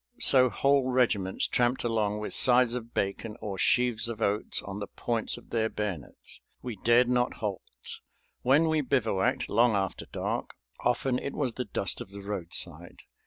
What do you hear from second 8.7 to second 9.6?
bivouacked,